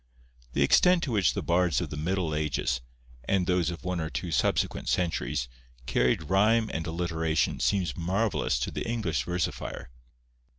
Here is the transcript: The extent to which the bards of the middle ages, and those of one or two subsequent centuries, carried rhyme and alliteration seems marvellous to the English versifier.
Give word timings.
The 0.53 0.63
extent 0.63 1.03
to 1.03 1.11
which 1.11 1.35
the 1.35 1.43
bards 1.43 1.79
of 1.79 1.91
the 1.91 1.95
middle 1.95 2.33
ages, 2.33 2.81
and 3.25 3.45
those 3.45 3.69
of 3.69 3.83
one 3.83 3.99
or 3.99 4.09
two 4.09 4.31
subsequent 4.31 4.89
centuries, 4.89 5.47
carried 5.85 6.23
rhyme 6.23 6.71
and 6.73 6.87
alliteration 6.87 7.59
seems 7.59 7.95
marvellous 7.95 8.57
to 8.61 8.71
the 8.71 8.87
English 8.89 9.23
versifier. 9.25 9.89